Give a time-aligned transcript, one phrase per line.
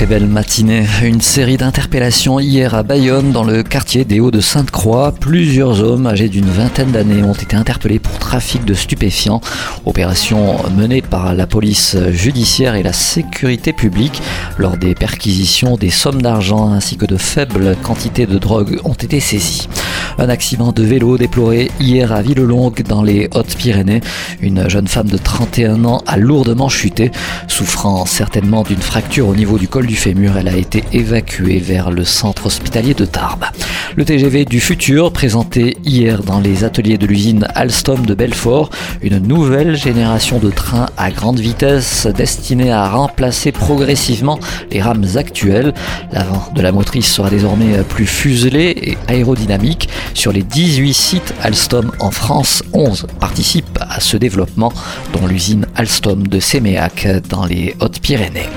[0.00, 0.86] Très belle matinée.
[1.02, 5.12] Une série d'interpellations hier à Bayonne, dans le quartier des Hauts de Sainte-Croix.
[5.12, 9.42] Plusieurs hommes âgés d'une vingtaine d'années ont été interpellés pour trafic de stupéfiants.
[9.84, 14.22] Opération menée par la police judiciaire et la sécurité publique.
[14.56, 19.20] Lors des perquisitions, des sommes d'argent ainsi que de faibles quantités de drogue ont été
[19.20, 19.68] saisies.
[20.20, 24.02] Un accident de vélo déploré hier à Villelongue dans les Hautes-Pyrénées.
[24.42, 27.10] Une jeune femme de 31 ans a lourdement chuté,
[27.48, 30.36] souffrant certainement d'une fracture au niveau du col du fémur.
[30.36, 33.46] Elle a été évacuée vers le centre hospitalier de Tarbes.
[33.96, 38.68] Le TGV du futur, présenté hier dans les ateliers de l'usine Alstom de Belfort,
[39.00, 44.38] une nouvelle génération de trains à grande vitesse destinée à remplacer progressivement
[44.70, 45.72] les rames actuelles.
[46.12, 49.88] L'avant de la motrice sera désormais plus fuselé et aérodynamique.
[50.14, 54.72] Sur les 18 sites Alstom en France, 11 participent à ce développement,
[55.12, 58.48] dont l'usine Alstom de Séméac dans les Hautes-Pyrénées.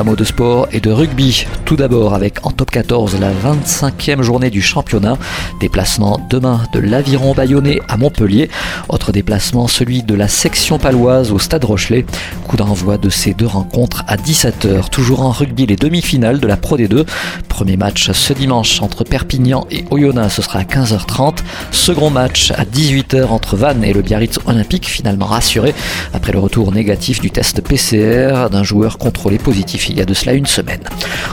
[0.00, 1.44] Un mot de sport et de rugby.
[1.64, 5.18] Tout d'abord avec en top 14 la 25e journée du championnat.
[5.60, 8.48] Déplacement demain de l'Aviron Bayonnais à Montpellier.
[8.88, 12.06] Autre déplacement, celui de la section paloise au Stade Rochelet.
[12.46, 14.88] Coup d'envoi de ces deux rencontres à 17h.
[14.90, 17.04] Toujours en rugby, les demi-finales de la Pro D2.
[17.48, 21.38] Premier match ce dimanche entre Perpignan et Oyonnax, ce sera à 15h30.
[21.72, 25.74] Second match à 18h entre Vannes et le Biarritz Olympique, finalement rassuré
[26.12, 30.14] après le retour négatif du test PCR d'un joueur contrôlé positif il y a de
[30.14, 30.80] cela une semaine.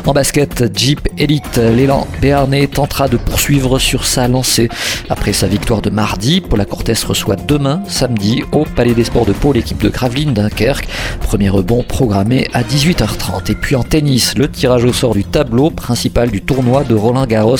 [0.05, 4.69] En basket, Jeep Elite, l'élan béarnais tentera de poursuivre sur sa lancée.
[5.09, 9.33] Après sa victoire de mardi, Paula Cortez reçoit demain, samedi, au Palais des Sports de
[9.33, 10.87] Pau l'équipe de Gravelines Dunkerque.
[11.21, 13.51] Premier rebond programmé à 18h30.
[13.51, 17.25] Et puis en tennis, le tirage au sort du tableau principal du tournoi de Roland
[17.25, 17.57] Garros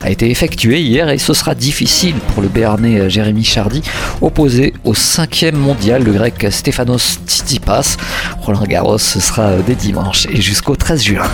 [0.00, 3.82] a été effectué hier et ce sera difficile pour le béarnais Jérémy Chardy,
[4.20, 7.96] opposé au cinquième mondial, le grec Stefanos Tsitsipas.
[8.42, 11.24] Roland Garros, ce sera dès dimanche et jusqu'au 13 juin.